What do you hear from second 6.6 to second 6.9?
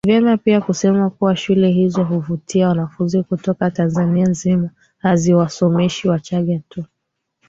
tu